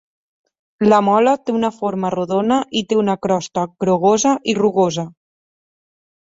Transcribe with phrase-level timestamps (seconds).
[0.93, 5.05] La mola té una forma rodona i té una crosta grogosa i rugosa.